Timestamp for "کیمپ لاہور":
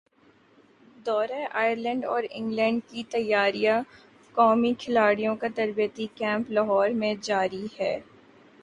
6.15-6.89